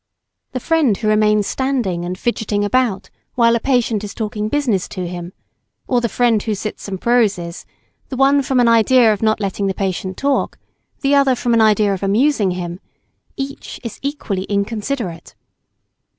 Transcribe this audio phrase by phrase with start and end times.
[0.53, 5.07] The friend who remains standing and fidgetting about while a patient is talking business to
[5.07, 5.31] him,
[5.87, 7.67] or the friend who sits and proses,
[8.09, 10.57] the one from an idea of not letting the patient talk,
[11.01, 12.79] the other from an idea of amusing him,
[13.37, 15.35] each is equally inconsiderate.